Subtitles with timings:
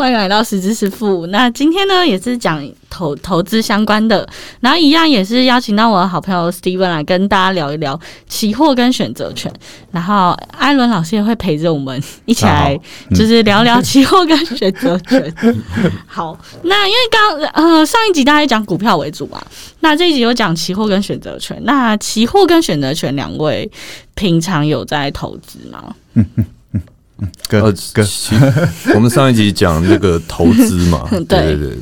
[0.00, 1.26] 欢迎来到十知十富。
[1.26, 4.26] 那今天呢，也是讲投投资相关的，
[4.60, 9.52] 然后一样也是邀请到我的好朋友 Steven 来跟大家聊一聊期货跟选择权。
[9.90, 12.74] 然后艾伦老师也会陪着我们一起来，
[13.10, 15.34] 就是聊聊期货跟选择权。
[16.08, 19.38] 好，那因为刚呃上一集大家讲股票为主嘛，
[19.80, 21.60] 那这一集有讲期货跟选择权。
[21.64, 23.70] 那期货跟选择权两位
[24.14, 25.94] 平常有在投资吗？
[26.14, 26.44] 嗯嗯。
[27.48, 28.04] 哥哥，
[28.94, 31.56] 我们上一集讲那个投资嘛， 对对。
[31.56, 31.78] 对，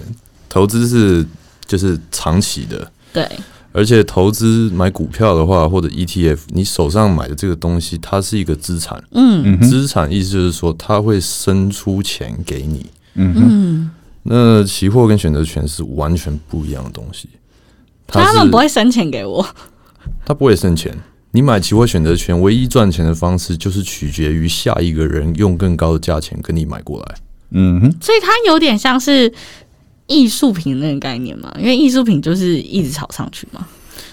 [0.48, 1.24] 投资是
[1.66, 3.28] 就是长期的，对，
[3.70, 13.90] 而且投资买股票的话或者 ETF，你手上买的这个东西，它是一个资产，嗯，资产意思就是说它会生出钱给你，嗯嗯，
[14.22, 17.28] 那期货跟选择权是完全不一样的东西，
[18.06, 19.46] 他们不会生钱给我，
[20.24, 20.96] 他不会生钱。
[21.38, 27.14] 你买期货选择权，唯一赚钱的方式就是取决于下一个人用更高的价钱跟你买过来。
[27.52, 29.32] 嗯哼，所以它有点像是
[30.08, 33.64] 艺术品那个概念嘛，因为艺术品就是一直炒上去嘛，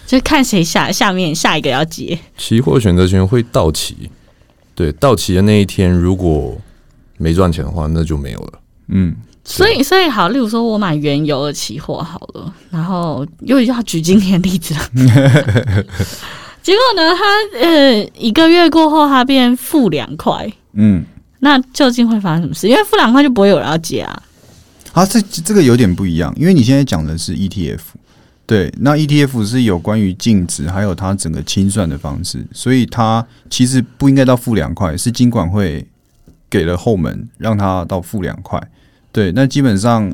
[0.05, 2.15] 就看谁下下面下一个要接。
[2.37, 4.07] 期货选择权会到期，
[4.75, 6.55] 对，到期的那一天如果
[7.17, 8.59] 没赚钱的话，那就没有了。
[8.89, 15.85] 嗯，所以所以好，例如说我买原油的期货好了，然后又要举今天例子了。
[16.65, 17.13] 结果呢？
[17.13, 20.51] 他呃，一个月过后，他变负两块。
[20.73, 21.05] 嗯，
[21.41, 22.67] 那究竟会发生什么事？
[22.67, 24.23] 因为负两块就不会有人要接啊。
[24.91, 27.81] 啊，这这个有点不一样，因为你现在讲的是 ETF，
[28.47, 35.85] 对，那 ETF 是有关于净值还有它整个清算的方式，所以它其实不应该到负两块，是金管会
[36.49, 38.59] 给了后门，让它到负两块。
[39.11, 40.11] 对，那基本上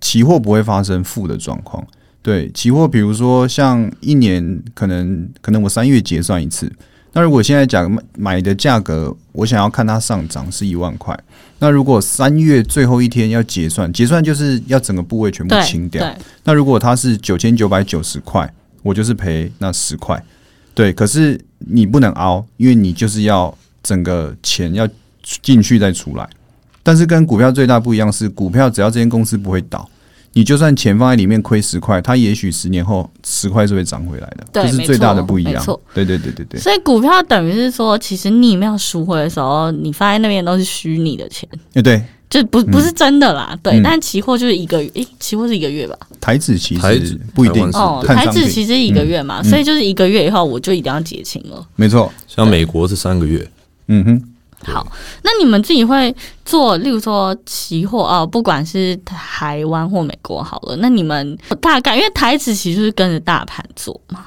[0.00, 1.86] 期货不会发生负的状况。
[2.22, 6.72] 对期货，比如说像一年可能可能我三月结算一次，
[7.12, 11.18] 那如果现在讲买的价格，我想要看它上涨是一万块，
[11.58, 18.48] 那如果三月最后一天要结算，结算就是要整个部位全部清掉，那如果它是九千九百九十块，
[18.84, 20.24] 我就是赔那十块，
[20.74, 24.88] 对，可是你不能熬，因为你就是要整个钱要
[25.42, 26.28] 进去再出来，
[26.84, 29.88] 但是跟股票最大不一样是，股票只要这间公司不会倒。
[30.34, 35.62] 你就算钱放在里面亏十块，它也许十年后十块是会涨回来的，这是最大的不一样。
[35.92, 36.58] 对对对对对。
[36.58, 41.48] 所以股票等于是说，其实你没有赎回的时候，你放在那边都是虚拟的钱。
[41.74, 43.54] 哎，对，就不不是真的啦。
[43.62, 45.94] 对，但期货就是一个月，诶，期货是一个月吧？
[46.18, 51.66] 台子其实不一定哦，台子其实一个月嘛，所以就是一个月以后我就一定要结清了。
[51.76, 53.46] 没错，像美国是三个月。
[53.88, 54.22] 嗯哼。
[54.64, 54.86] 好，
[55.22, 56.14] 那你们自己会
[56.44, 64.26] 做，例如说期货哦，不管是台湾或美国好了，那你们大概因为台指其实是跟着大盘做嘛？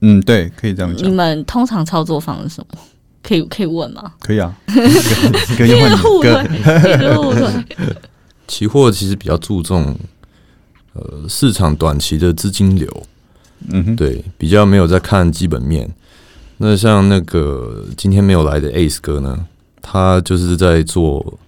[0.00, 1.08] 嗯，对，可以这样讲。
[1.08, 2.78] 你们通常操作方式什么？
[3.22, 4.12] 可以可以问吗？
[4.18, 4.52] 可以啊，
[5.56, 6.44] 可以互问，
[6.82, 7.64] 可以互问。
[8.48, 9.96] 期货其实比较注重
[10.94, 13.06] 呃市场短期的资金流，
[13.70, 15.88] 嗯哼，对，比较没有在看基本面。
[16.58, 19.46] 那像那个今天没有来的 Ace 哥呢？
[19.82, 21.38] 他就是在做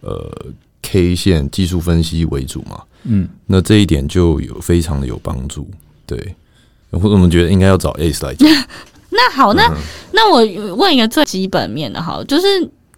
[0.00, 0.32] 呃
[0.80, 5.68] K 线技术分析为主嘛，嗯，那这一点就有非常的有帮助，
[6.06, 6.16] 对，
[6.92, 8.48] 或者我们觉得应该要找 Ace 来讲。
[9.12, 9.68] 那好，那
[10.12, 12.46] 那我问一个最基本面的，好，就是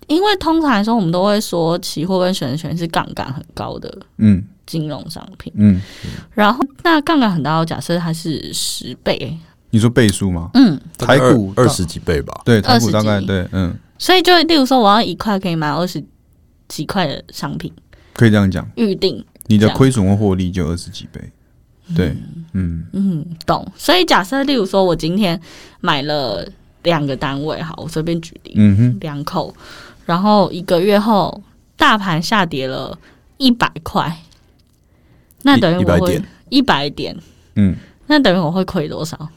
[0.07, 5.81] 因为通常来说，我们都会说期货跟选择权是杠杆很高的，嗯，金融商品，嗯，
[6.35, 9.37] 然后那杠杆很高，假设它是十倍，
[9.71, 10.51] 你说倍数吗？
[10.53, 13.75] 嗯，台股二十几倍吧，对，台股大概对，嗯。
[14.03, 16.03] 所以就例如说，我要一块可以买二十
[16.67, 17.73] 几块的商品，
[18.15, 18.69] 可以这样讲。
[18.75, 21.21] 预定你的亏损或获利就二十几倍，
[21.95, 22.17] 对，
[22.53, 23.65] 嗯嗯，懂。
[23.77, 25.41] 所以假设例如说，我今天
[25.81, 26.45] 买了
[26.83, 29.55] 两个单位，好，我随便举例，嗯哼，两口，
[30.05, 31.41] 然后一个月后
[31.77, 32.99] 大盘下跌了
[33.37, 34.19] 一百块，
[35.43, 37.17] 那等于我会一百点，
[37.55, 37.77] 嗯，
[38.09, 39.29] 那等于我会亏多少？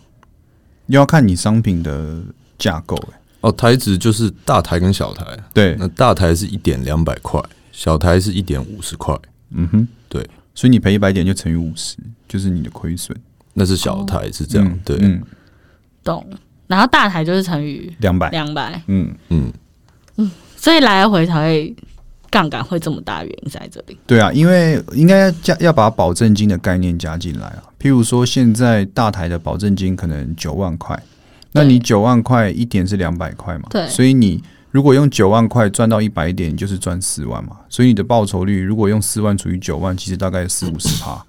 [0.87, 2.23] 要看你商品的
[2.57, 3.19] 架构，哎。
[3.45, 5.23] 哦，台子就是大台跟小台，
[5.53, 7.39] 对，那大台是一点两百块，
[7.71, 9.15] 小台是一点五十块，
[9.51, 11.95] 嗯哼，对，所以你赔一百点就乘以五十，
[12.27, 13.15] 就是你的亏损，
[13.53, 15.21] 那是小台是这样，对，
[16.03, 16.25] 懂，
[16.65, 19.13] 然后大台就是乘以两百，两百，嗯。
[19.29, 19.53] 嗯。
[20.17, 21.75] 嗯，所以来回才会
[22.31, 30.99] 杠杆会这么大，原因在这里，对啊，因为应该加要把保证金的概念加进来啊，譬如说现在大台的保证金可能九万块。
[31.55, 33.63] 那你九万块一点是两百块嘛？
[33.69, 37.57] 对，所以你如果用九万块赚到一百点，就是赚四万嘛。
[37.69, 41.23] 所以你的报酬率如果用四万除以九万，其实大概四五十趴。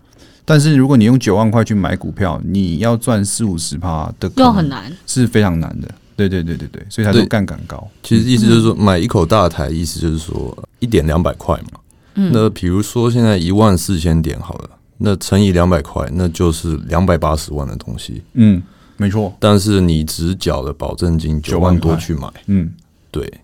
[0.45, 5.89] 但是如果你用九万块去买股票，你要赚四五十趴的，又很难，是非常难的。
[6.17, 7.87] 对对对对对，所以它说杠杆高。
[8.03, 11.81] 其实意思就是说，买一口大台，意思就是说一点两百块嘛。
[12.15, 18.23] 嗯那比如说现在一万四千点好了，那乘以两百块，那就是两百八十万的东西。
[18.33, 18.63] 嗯，
[18.97, 22.73] 没错，但是你只缴了保证金九9万万多去买，嗯。
[23.11, 23.41] 对，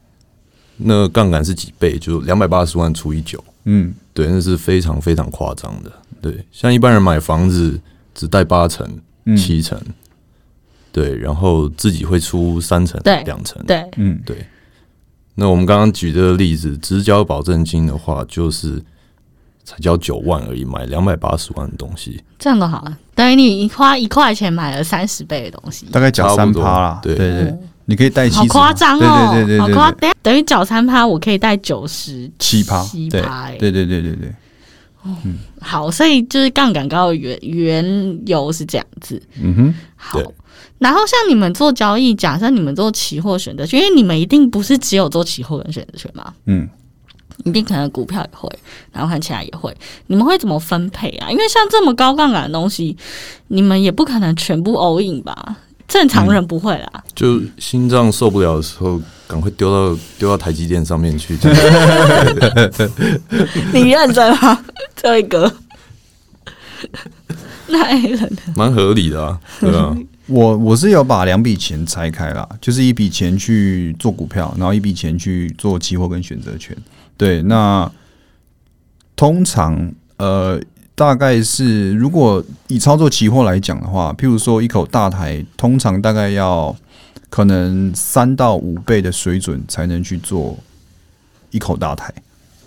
[0.77, 1.99] 那杠杆是几倍？
[1.99, 5.91] 就两百八十万除以九，嗯，对，那是非常非常夸张的。
[6.21, 7.81] 对，像一般人买房子
[8.15, 8.87] 只贷八成、
[9.25, 9.37] 嗯。
[9.37, 9.81] 七成，
[10.91, 14.45] 对，然后自己会出三成、对两成，对，嗯，对。
[15.35, 18.83] 那我们刚刚举这个例子，只缴保证金的话，就是
[19.65, 27.15] 才交九万而已，买两百八十万的东西，这样都好啊，等于你花一块钱买了三十倍的东西，大概缴三趴啦，对。
[27.15, 27.43] 对对。
[27.45, 34.13] 对，你可以贷七，好夸张哦，对对对对好夸对对，等于缴三趴，我可以贷九十七趴，对七趴，哎，对对对对。
[34.13, 34.33] 对，
[35.61, 39.21] 好，所以就是杠杆高的原缘由是这样子。
[39.41, 40.21] 嗯哼，好，
[40.79, 46.69] 然后像你们做交易，假设你们做期货选择权，因为你们一定不是只有做期货跟选择权嘛，嗯，
[47.45, 48.49] 一定可能股票也会，
[48.93, 49.75] 然后看起来也会，
[50.07, 51.31] 你们会怎么分配啊？
[51.31, 52.97] 因为像这么高杠杆的东西，
[53.49, 55.57] 你们也不可能全部 all in 吧？
[55.89, 57.05] 正常人不会啦。
[57.15, 61.37] 就心脏受不了的时候，赶快丢到丢到台积电上面去。
[63.75, 64.65] 你认真吗？
[64.97, 65.53] 这位哥，
[67.69, 69.95] 那 A 人呢蛮合理的啊，对啊，
[70.27, 76.75] 我我是有把两笔钱拆开啦，就是一笔钱去做股票，然后一笔钱去做期货跟选择权。
[77.17, 77.91] 对，那
[79.15, 80.61] 通常呃
[80.95, 86.75] 大概是如果以操作期货来讲的话，譬如说一口大台，通常大概要
[87.31, 90.59] 可能三到五倍的水准才能去做
[91.51, 92.13] 一口大台。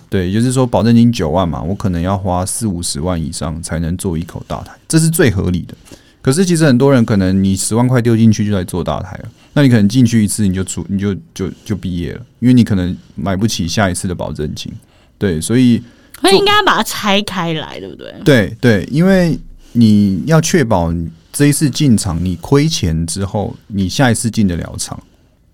[0.10, 5.76] 对，就是说保证金九万嘛，我可能要花四五十万以上才能做一口大台，这是最合理的。
[6.26, 14.74] 可是其实很多人可能你十万块丢进去就来做大台了，那你可能进去一次你就出你就就就毕业了，因为你可能买不起下一次的保证金。
[15.20, 15.80] 对，所以
[16.20, 18.12] 所以应该把它拆开来，对不对？
[18.26, 19.40] 对对，因为
[19.74, 20.92] 你要确保
[21.32, 25.00] 这一次进场你亏钱之后，你下一次进得了场。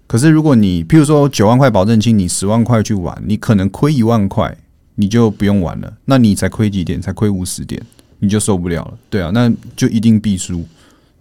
[0.07, 4.57] 可是如果你譬如说九万块保证金，你十万块去玩，你可能亏一万块，
[4.95, 7.01] 你就不用玩了，那你才亏几点？
[7.01, 7.83] 才亏五十点，
[8.21, 8.97] 你就受不了了。
[9.09, 10.65] 对啊，那就一定必输。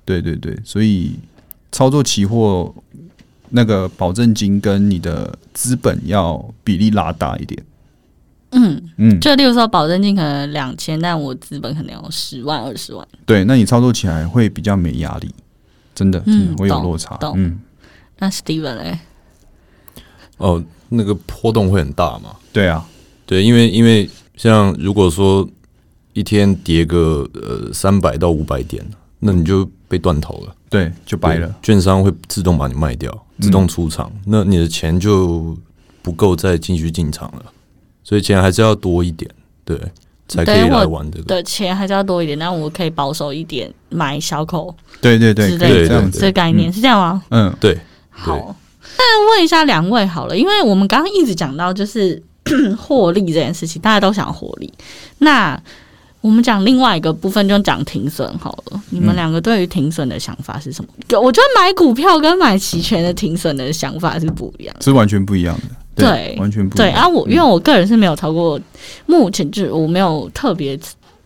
[0.05, 1.19] 对对对，所以
[1.73, 2.73] 操作期货
[3.49, 7.63] 那个保证金跟你的资本要比例拉大一点。
[8.51, 13.07] 嗯，嗯，就例如说保证金可能两千，但我资本可能有十万、二十万。
[13.25, 15.33] 对，那你操作起来会比较没压力，
[15.95, 17.17] 真的，真的嗯会有落差。
[17.19, 17.61] 懂嗯，
[18.19, 18.99] 那 Steven 嘞？
[20.39, 22.35] 哦，那个波动会很大嘛？
[22.53, 22.85] 对啊，
[23.25, 25.49] 对，因为因为像如果说
[26.21, 28.85] 一天跌个呃三百到五百点，
[29.19, 31.53] 那你就被断头了，对，就白了。
[31.63, 35.57] 券商会自动把你卖掉，自动出场，那你的钱就
[36.03, 37.45] 不够再继续进场了，
[38.05, 39.31] 所以钱还是要多一点，
[39.65, 39.77] 对，
[40.29, 41.25] 才可以来玩这个。
[41.25, 46.21] 的钱还是要多一点，但我可以保守一点，买小口对对对，可之类的这样子。
[46.21, 47.23] 这个概念是这样吗？
[47.31, 47.79] 嗯，对，
[48.11, 48.55] 好，
[48.99, 52.23] 那问一下两位好了，因为我们刚刚一直讲到就是
[52.79, 54.73] 获利这件事情，大家都想获利。
[55.19, 55.61] 那
[56.21, 58.83] 我们讲另外一个部分，就讲停损好了。
[58.91, 60.91] 你们两个对于停损的想法是什么？
[61.19, 64.83] 我觉得买股票跟买期权的停损的想法是不一样的。
[64.83, 65.77] 是完全不一样的。
[65.97, 66.89] 对完全不一样。
[66.89, 68.61] 对啊，我因为我个人是没有超过，
[69.07, 70.79] 目前就是我没有特别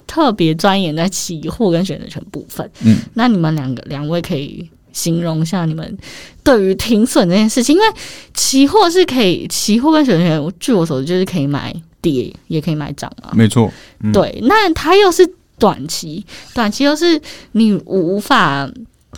[0.06, 2.69] 特别钻研在期货跟选择权部分。
[2.82, 5.98] 嗯，那你们两个两位可以形容一下你们
[6.43, 7.86] 对于停损这件事情，因为
[8.32, 11.74] 期货是可以，期货跟选择权，据我所知就是可以买
[12.05, 13.32] 跌，也可以买涨啊。
[13.34, 13.73] 没错。
[14.01, 15.27] 嗯对，那它又是
[15.58, 17.19] 短期，短期又是
[17.53, 18.70] 你无法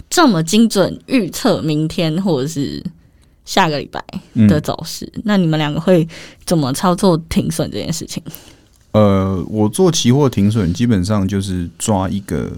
[0.09, 2.81] 这么精准预测明天或者是
[3.45, 4.01] 下个礼拜
[4.35, 5.11] 嗯的走势。
[5.25, 6.07] 那你们两个会
[6.45, 8.23] 怎么操作停损这件事情？
[8.93, 12.51] 呃，我做期货停损基本上就是抓一个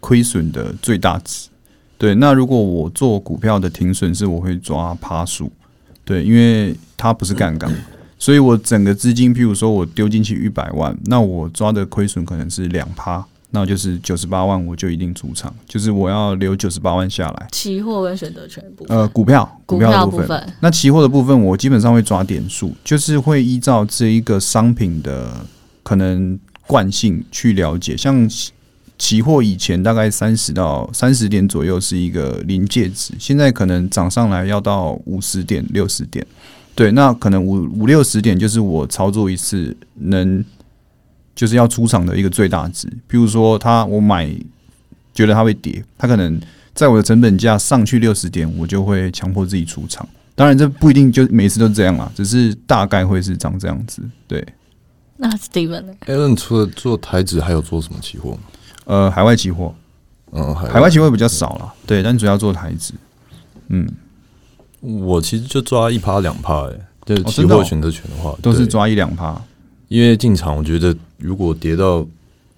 [0.00, 1.48] 亏损的最大值。
[1.96, 5.52] 对，那如果我做股票的停损是我会抓趴数，
[6.04, 7.70] 对，因为它不是杠杆，
[8.20, 17.48] 所以我整个资金，譬如说我丢进去一百万，那我抓的亏损可能是两趴，那就是九十八万，我就一定出场，就是我要留九十八万下来。
[17.50, 20.52] 期货跟选择权部分，呃，股票，股票的部分。
[20.60, 25.44] 那期货的部分，我基本上会抓点数，就是会依照这一个商品的
[25.82, 27.96] 可能惯性去了解。
[27.96, 28.52] 像期
[28.98, 36.26] 期货以前大概三十到三十点左右是一个临界值，现在可能涨上来要到五十点、六十点。
[36.80, 40.42] 对，那可能五五六十点就是我操作一次能
[41.34, 42.88] 就是要出场的一个最大值。
[43.06, 44.34] 比如说，它我买
[45.12, 46.40] 觉得它会跌，它可能
[46.72, 50.08] 在我的成本价上去六十点，我就会强迫自己出场。
[50.34, 54.00] 当然，这不一定就每次都这样啦，只是大概会是长这样子。
[54.26, 54.42] 对，
[55.18, 58.40] 那 Steven 呢？Alan 除了做台指，还有做什么期货吗？
[58.86, 59.74] 呃，海外期货，
[60.32, 62.94] 嗯，海外期货比较少了，对，但主要做台指。
[63.68, 63.86] 嗯，
[64.80, 66.72] 我其实就抓一趴两趴，哎，
[67.04, 69.40] 就是期货选择权的话，对，都是抓一两趴。
[69.88, 72.06] 因为进场，我觉得如果跌到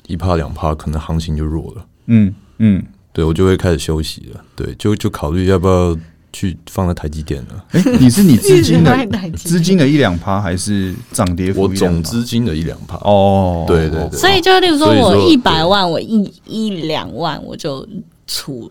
[0.07, 5.97] 一趴两趴，可能行情就弱了，嗯嗯，对我就会开始休息了，对，就就考虑要不要
[6.31, 7.65] 去放在台积电了。
[7.71, 11.69] 哎、你是你资金的 资金的一两趴，还是涨跌幅我？
[11.69, 14.19] 总资金的一两趴，哦，对对对。
[14.19, 17.89] 所以就例如说我一百万，我一一两万我就
[18.27, 18.71] 出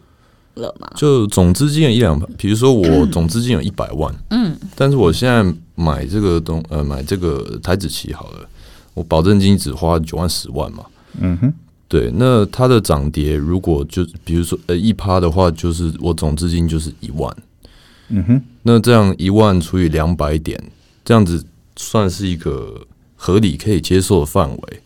[0.56, 0.90] 了嘛。
[0.96, 5.44] 就总资金有一两趴，比如说我总资金有一百万，嗯，但是我现在
[5.76, 8.48] 买这个东呃买这个台子期好了，
[8.94, 10.86] 我保证金只花九万十万嘛，
[11.20, 11.54] 嗯哼，
[11.88, 17.36] 对，那它的涨跌如果就比如说呃一趴的话，就是我总资金就是一万，
[18.10, 20.62] 嗯哼，那这样一万除以两百点，
[21.04, 21.44] 这样子
[21.76, 24.82] 算是一个合理可以接受的范围。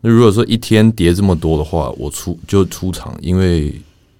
[0.00, 3.74] 那如果说一天跌这么多的话，我出就出场，因为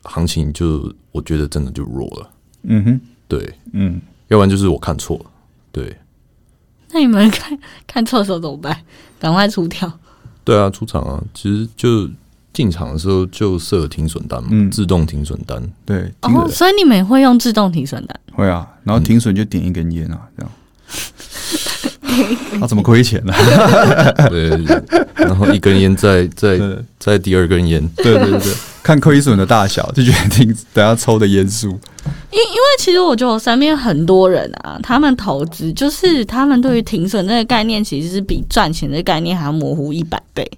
[0.09, 2.31] 行情就我觉得真的就弱了，
[2.63, 5.25] 嗯哼，对，嗯，要不然就是我看错了，
[5.71, 5.97] 对，
[6.93, 8.77] 那你们看看错的时候怎么办？
[9.21, 9.91] 赶快出掉。
[10.45, 12.09] 对啊，出场啊，其实就
[12.53, 14.71] 进场的时候就设停损单嘛，嗯。
[14.71, 18.21] 自动停损单，对，哦，所以你们也会用自动停损单？
[18.33, 20.51] 会啊，然后停损就点一根烟啊，这样。
[22.59, 23.33] 他怎么亏钱呢、
[24.29, 24.51] 对，
[25.15, 26.85] 然后一根烟再再对。
[26.99, 31.69] 再第二根烟，对对对，看亏损的大小就决定等下抽的烟数。
[32.31, 40.51] 因因为其实我觉得我身边很多人啊，他们投资就是他们对于停损这个概念，其实是比赚钱的概念还要模糊一百倍。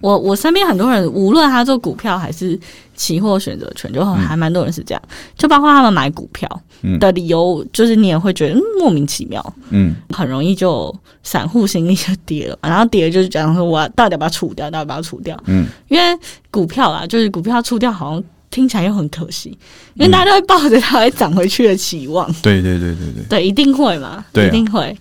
[0.00, 2.58] 我我身边很多人，无论他做股票还是
[2.94, 5.02] 期货选择权，就还蛮多人是这样，
[5.38, 6.60] 就包括他们买股票嗯
[6.98, 15.36] 的理由，就是你也会觉得、嗯、莫名其妙，嗯，很容易就散户心理就跌了， 然后跌了就是讲说我到底要不要出掉，到底要不要出掉？
[15.46, 16.18] 嗯，因为
[16.50, 19.50] 股票啊，就是股票出掉好像听起来又很可惜，
[19.94, 24.48] 因为大家都会抱着它会涨回去的期望， 对对对对对，对，一定会嘛，对啊。
[24.48, 24.96] 一定会，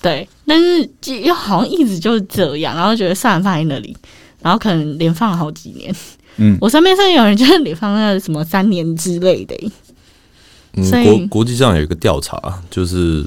[0.00, 3.96] 对，但是就又好像一直就是这样，然后觉得算了放在那里，
[4.40, 5.94] 然后可能连放了好几年，
[6.36, 9.54] 嗯，我身边甚至有人就是连放了什么三年之类的，
[10.76, 13.24] 嗯所，以国国际上有一个调查，就是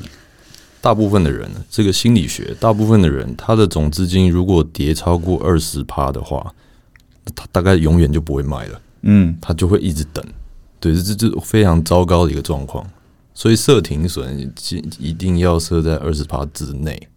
[0.82, 6.53] 大部分的人，这个心理学，大部分的人，他的总资金如果跌超过二十趴的话，
[7.36, 10.24] 他大概永远就不会卖了，嗯，他就会一直等。
[10.79, 12.86] 对，这这这非常糟糕的一个状况。
[13.34, 17.08] 所以设停损一一定要设在二十趴之内，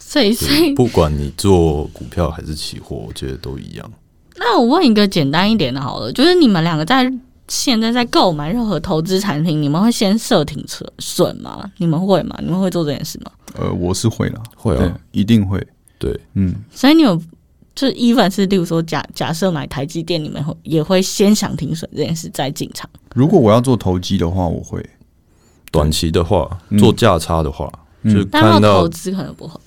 [0.00, 3.92] 所以所以不管你做股票还是期货，我觉得都一样。
[4.36, 7.04] 那我问一个简单一点的好了，就是你们两个在
[7.50, 10.64] 现在在购买任何投资产品，你们会先设停
[10.98, 11.70] 损吗？
[11.76, 12.34] 你们会吗？
[12.40, 13.30] 你们会做这件事吗？
[13.58, 15.60] 呃，我是会啦，对会啊，，一定会。
[15.98, 17.14] 对，嗯，所以你有
[17.74, 22.88] 就是 even 是，例如说假假设买台积电，你们会也会先想停损这件事再进场。
[23.14, 24.82] 如果我要做投机的话，我会。
[25.72, 27.70] 短期的话，嗯做价差的话，
[28.02, 29.60] 嗯就看到投资可能不会。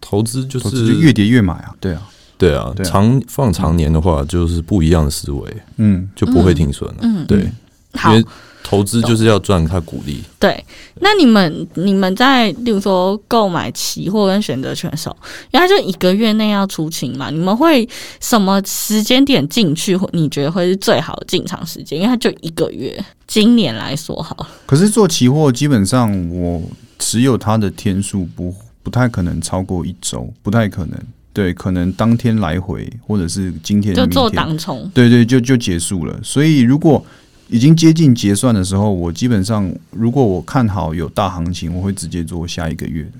[0.00, 2.10] 投资就投资就是越跌越买啊，对啊，
[2.42, 6.96] 对啊，对啊长放常年的话，就是不一样的思维，嗯，就不会停损了。
[7.02, 7.48] 嗯，对，
[7.92, 8.26] 好因，为
[8.64, 10.20] 投资就是要赚它股利。
[10.40, 10.64] 对。
[11.00, 15.16] 那你们你们在例如说购买期货跟选择权的时候，
[15.52, 17.88] 因为它就一个月内要出清嘛，你们会
[18.20, 19.96] 什么时间点进去？
[19.96, 21.98] 或你觉得会是最好的进场时间？
[21.98, 23.04] 因为它就一个月。
[23.26, 26.62] 今年来说好了，可是做期货基本上我
[26.98, 30.98] 持有它的天数不不太可能超过一周，不太可能。
[31.32, 34.90] 对，可能当天来回，或者是今天就做当冲。
[34.92, 36.20] 对对，就就结束了。
[36.22, 37.04] 所以如果
[37.48, 43.12] 已经接近结算的时候，我基本上如果我看好有大行情，我会直接做下一个月的，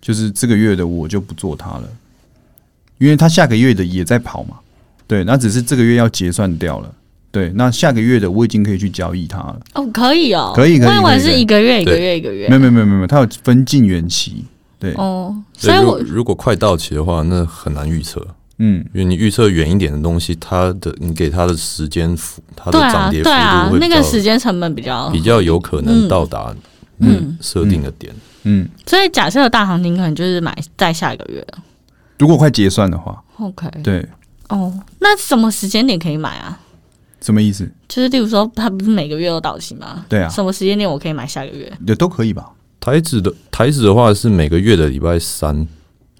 [0.00, 1.88] 就是这个月的我就不做它了，
[2.98, 4.56] 因为它下个月的也在跑嘛。
[5.06, 6.94] 对，那只是这个月要结算掉了。
[7.30, 9.60] 对，那下个月的我已经可以去交易它了。
[9.74, 12.54] 哦，可以哦，可以可以我以为是一个月一个月一个月没。
[12.54, 14.44] 有没有没有没有，它有分近远期。
[14.78, 18.24] 对，哦，所所以我如果快到期的话，那很难预测，
[18.58, 26.54] 嗯，因为你预测远一点的东西，它的你给它的时间幅，它的涨跌幅对啊度会，比较那个时间成本比较比较有可能到达
[26.98, 28.14] 嗯，设定的点。
[28.44, 31.44] 嗯，所以假设大行情可能就是买在下一个月。
[32.18, 34.04] 如果快结算的话，OK，对，
[34.48, 36.58] 哦，那什么时间点可以买啊？
[37.20, 37.68] 什么意思？
[37.88, 40.04] 就是例如说，它不是每个月都到期吗？
[40.08, 41.72] 对啊，什么时间点我可以买下个月？
[41.86, 42.48] 也都可以吧。
[42.80, 45.66] 台指的台指的话是每个月的礼拜三，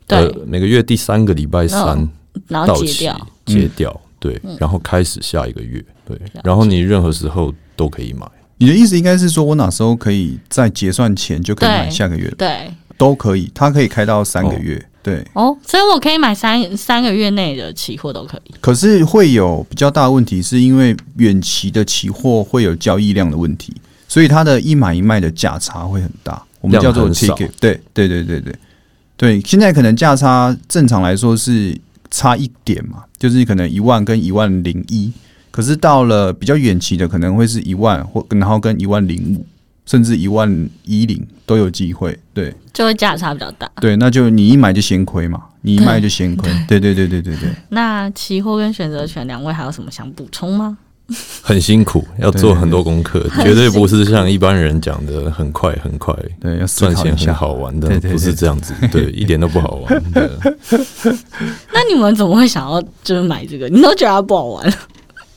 [0.07, 2.11] 对，呃，每个月第三个礼拜三嗯
[2.49, 3.29] 然后到期结掉。
[3.47, 3.55] 嗯。
[3.55, 8.27] 结掉，对，然后开始下一个月，对，然后你任何时候都可以买。
[8.59, 14.77] 你的意思应该是说，我哪时候可以在结算前就可以买下个月的，对，都可以，它可以开到三个月。
[14.77, 14.85] 哦。
[15.01, 18.55] 对，哦，所以我可以买三三个月内的期货都可以。
[18.61, 23.73] 可是会有比较大的问题，是因为远期的期货会有交易量的问题，
[24.09, 27.51] 所以它的一买一卖的价差会很大，我们叫做 ticket。
[27.61, 28.55] 对对对对对
[29.17, 31.79] 对，现在可能价差正常来说是
[32.11, 35.13] 差一点嘛，就是可能一万跟一万零一，
[35.51, 39.45] 可是到了比较远期的，可能会是一万或然后跟一万零五，
[39.85, 42.19] 甚至一万一零都有机会。
[42.33, 43.69] 对就会价差比较大。
[43.81, 46.49] 对，那就你一买就先亏嘛，你一卖就先亏。
[46.69, 47.51] 对对对对对对。
[47.71, 50.79] 那期货跟选择权两位还有什么想补充吗？
[51.43, 57.35] 很辛苦，要做很多功课，绝对不是像一般人讲的很快很快对，要赚钱很。
[57.35, 60.13] 好玩的不是这样子，对，一点都不好玩。
[60.13, 60.29] 对
[61.73, 63.69] 那你们怎么会想要就是买这个？
[63.69, 64.75] 你都觉得它不好玩？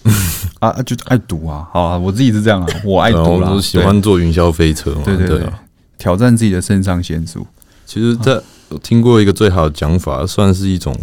[0.59, 5.41] 啊，啊就爱赌啊，好啊，我自己是这样啊，我爱赌啦， 都喜欢坐云霄飞车嘛，对对。
[5.97, 7.45] 挑战自己的肾上腺素。
[7.85, 10.95] 其实，这我听过一个最好的讲法，算是一种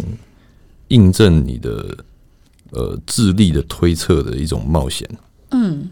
[0.89, 1.85] 印证你的
[2.71, 5.07] 呃智力的推测的一种冒险。
[5.51, 5.89] 嗯，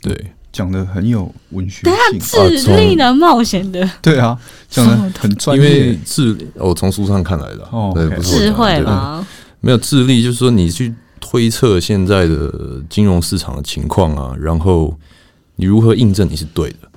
[0.00, 1.82] 对，讲的很有文学
[2.20, 5.98] 智力的冒险的对啊，讲的很专因为业。
[6.04, 9.26] 智，我从书上看来的啊，哦对，不是智慧吗？
[9.60, 14.96] 没有智力，就是说你去推测现在的金融市场的情况啊，然后
[15.56, 16.88] 你如何印证你是对的，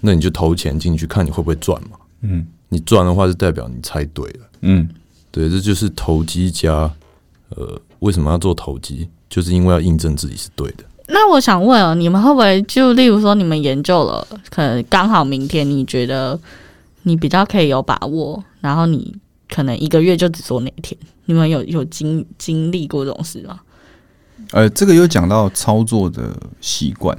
[0.00, 1.96] 那你就投钱进去看你会不会赚嘛。
[2.20, 4.40] 嗯你赚的话，就代表你猜对了。
[4.62, 4.88] 嗯，
[5.30, 6.90] 对，这就是投机家。
[7.50, 9.08] 呃，为什么要做投机？
[9.30, 10.84] 就是因为要印证自己是对的。
[11.08, 16.38] 那我想问啊，你们会不会就例如说你们研究了，可能刚好明天你觉得
[17.04, 19.16] 你比较可以有把握，然后你
[19.48, 23.60] 可能一个月就只做那一天，你们有有经经历过这种事吗？
[24.52, 26.30] 呃，这个有讲到操作的
[26.60, 27.16] 习惯。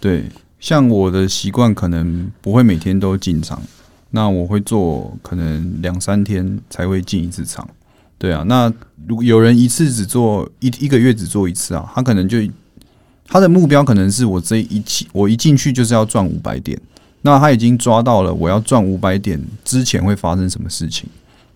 [0.00, 0.24] 对，
[0.58, 3.60] 像我的习惯可能不会每天都进场，
[4.10, 7.68] 那我会做可能两三天才会进一次场。
[8.18, 8.72] 对啊，那
[9.06, 12.38] 如果有人一次只做一一个月只做一次啊，他可能就
[13.26, 16.76] 他的目标可能是我这一期我一进去就是要赚五百点，
[17.22, 21.08] 那他已经抓到了我要赚五百点之前会发生什么事情。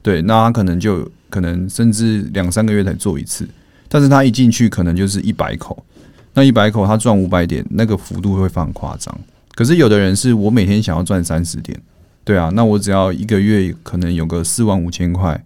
[0.03, 3.49] 对，那他可能就可能甚至两三个月才做一次，
[3.89, 5.85] 但是他一进去可能就是一百口，
[6.35, 9.17] 那一百口他赚五百点，那个幅度会非常夸张。
[9.55, 11.81] 可是有的人是我每天想要赚三十点，
[12.25, 15.43] 对啊，那我只要一个月可能有个四万五千块，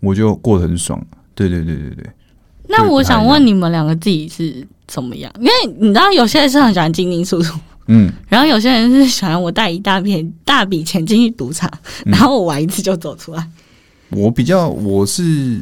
[0.00, 1.00] 我就过得很爽。
[1.34, 2.06] 对对对对对，
[2.68, 5.32] 那我想问你们两个自己是怎么样？
[5.38, 11.70] 因为你知道有些人是很喜欢进进出出，嗯，然后有些人是喜欢我带一大片大笔钱进去赌场，
[12.06, 13.48] 嗯然后我玩一次就走出来。
[14.10, 15.60] 我比较我是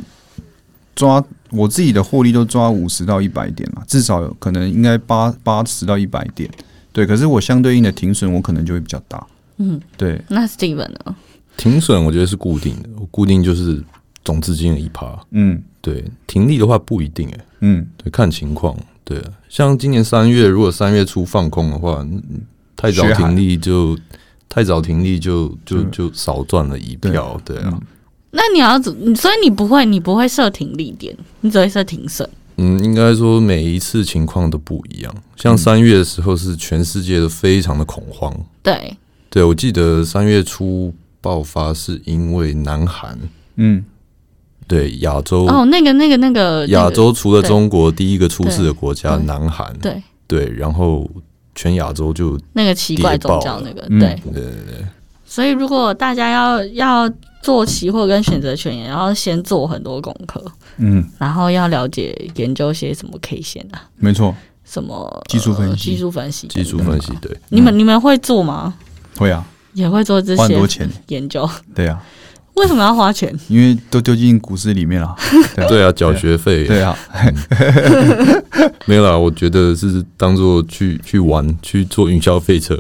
[0.95, 6.49] 抓我自己的获利都抓五十到一百点了，至少有可能应该八八十到一百点。
[6.93, 9.27] 对，可是我相对应的停损我可能就会比较大。
[9.59, 11.15] 嗯，对，那 Steven 呢？
[11.59, 13.83] 停损我觉得是固定的，固定就是
[14.27, 15.19] 总资金的一趴。
[15.31, 18.77] 嗯对，停利的话不一定哎、嗯，对，看情况。
[19.05, 22.43] 对，像今年三月，如果三月初放空的话，嗯
[22.75, 23.97] 太早停利就
[24.49, 27.41] 太早停利就就就就少赚了一票。
[27.45, 27.81] 对啊，
[28.33, 28.93] 那你要怎？
[29.15, 32.29] 所以你不会，你不会设停利点，你只会设停损。
[32.57, 35.15] 嗯，应该说每一次情况都不一样。
[35.37, 38.35] 像三月的时候是全世界都非常的恐慌。
[38.63, 38.97] 对，
[39.31, 43.17] 对我记得三月初爆发是因为南韩
[43.57, 43.85] 嗯
[44.67, 51.09] 对亚洲哦，那个、那个、那个亚洲除了中国第一个出事的国家南韩那个对对，然后
[51.55, 54.21] 全亚洲就那个奇怪宗教那个嗯对。
[54.25, 54.87] 对对对。
[55.25, 57.11] 所以如果大家要要
[57.43, 60.43] 做期货跟选择权，也要先做很多功课，
[60.79, 68.75] 嗯，然后要了解研究些什么 K 线啊，没错，什么技术分析呃技术分析、技术分析，对，你们你们会做吗？
[69.17, 70.89] 会啊，也会做这些花很多钱。
[71.09, 71.49] 研究？
[71.75, 72.01] 对啊，
[72.57, 73.35] 为什么要花钱？
[73.49, 75.15] 因为都丢进股市里面了。
[75.69, 76.97] 对啊缴学费对啊，
[78.87, 82.79] 没有啦，我觉得是当做去去玩，去做云霄飞车，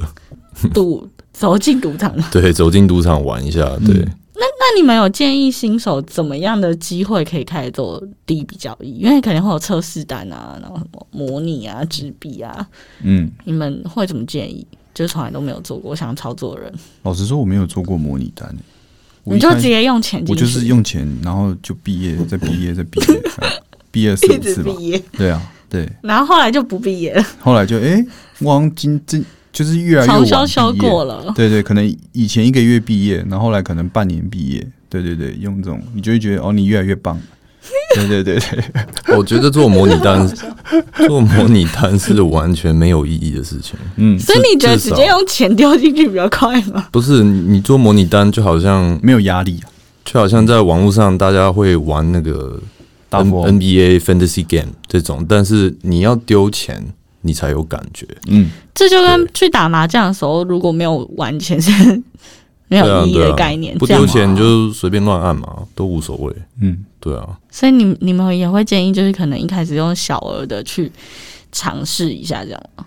[0.73, 2.15] 赌走进赌场？
[2.33, 3.95] 对，走进赌场玩一下，对。
[3.95, 4.12] 嗯
[4.59, 8.99] 那你们有建议新手怎么样的机会可以开始做第一笔交易？
[8.99, 12.67] 因为肯定会有测试单啊，然后什么模拟啊、纸币啊，
[13.03, 14.67] 嗯，你们会怎么建议？
[14.93, 18.53] 就是从来都没有做过想操作的人，老实说，我没有做过模拟单。
[19.35, 23.49] 你就直接用钱进去，我就是用钱，然后就毕业，再毕业，再毕业，啊
[23.91, 24.73] 毕业四一五次吧。
[24.73, 25.89] 直毕业，对啊，对。
[26.03, 28.05] 然后后来就不毕业了，后来就哎，
[28.41, 31.33] 我好像今今就是越来越重晚修修毕过了。
[31.35, 34.67] 对对，可能以前一个月毕业，然后后来可能半年毕业。
[34.89, 37.21] 对对对，用这种你就会觉得哦，你越来越棒。
[37.96, 40.28] 对对对对， 我觉得做模拟单，
[41.06, 43.74] 做模拟单是完全没有意义的事情。
[43.96, 46.87] 嗯，所以你觉得直接用钱丢进去比较快吗？
[46.92, 49.70] 不是你做模拟单，就好像没有压力啊。
[50.04, 52.61] 就好像在网络上大家会玩那个
[53.09, 56.80] 大 N 富翁 NBA Fantasy Game 这种，但是你要丢钱，
[57.22, 58.06] 你才有感觉。
[58.28, 61.72] 嗯，这就跟去打麻将的时候，如果没有玩钱是
[62.68, 66.35] 没有意义的概念，不丢钱就随便乱按嘛，都无所谓。
[66.61, 70.90] 嗯，对啊，所以你你们也会建议，就是可能一开始用小额的去
[71.52, 72.85] 尝试一下，这样吗。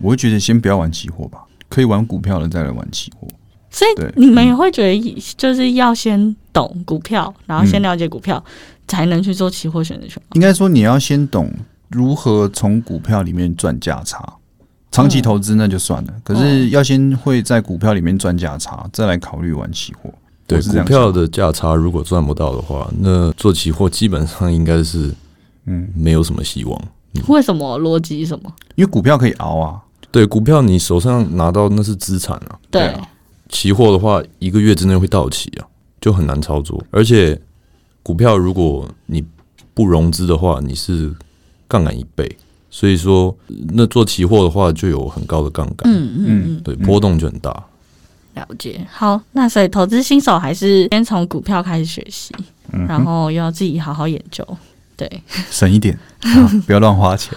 [0.00, 3.26] 我会觉得先不要玩期货吧，可以玩股票的再来玩期货。
[3.70, 8.42] 所以你们也会觉得，就是要先懂股票，然后先了解股票，
[8.88, 10.28] 才能去做期货选择权吗。
[10.32, 11.52] 应该说你要先懂
[11.90, 14.32] 如何从股票里面赚价差。
[14.96, 20.10] 长期投资那就算了，可是要先会在股票里面赚价差，再来考虑玩期货。
[20.46, 25.12] 对股票的价差如果赚不到的话，那做期货基本上应该是
[25.66, 26.80] 嗯，没有什么希望。
[27.28, 28.52] 为什么逻辑什么？
[28.76, 29.80] 因为股票可以熬啊，
[30.10, 33.08] 对股票，你手上拿到那是资产啊，对，对啊
[33.48, 35.66] 期货的话一个月之内会到期啊，
[36.00, 36.82] 就很难操作。
[36.90, 37.40] 而且
[38.02, 39.24] 股票如果你
[39.74, 41.12] 不融资的话，你是
[41.66, 42.36] 杠杆一倍，
[42.78, 43.34] 所以说
[43.72, 47.50] 那做期货的话就有很高的杠杆，嗯嗯嗯，对，波动就很大。
[48.34, 48.86] 了解。
[48.92, 52.34] 好，那所以投资新手还是先从股票开始学习，
[52.74, 54.46] 嗯然后又要自己好好研究。
[54.96, 57.36] 对，省一点， 啊不要乱花钱。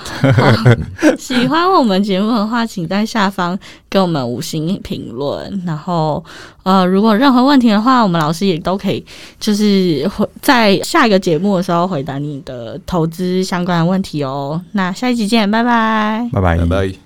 [1.19, 3.57] 喜欢我们节目的话，请在下方
[3.89, 5.61] 给我们五星评论。
[5.65, 6.23] 然后，
[6.63, 9.05] 呃，如果任何问题的话，我们老师也都可以，
[9.39, 14.61] 就是回在下一个节目的时候回答你的投资相关的问题哦。
[14.71, 16.29] 那下一集见，拜拜。
[16.31, 16.93] 拜拜，拜拜。